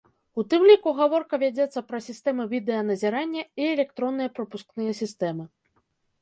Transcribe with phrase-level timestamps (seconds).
[0.41, 5.45] У тым ліку гаворка вядзецца пра сістэмы відэаназірання і электронныя прапускныя сістэмы.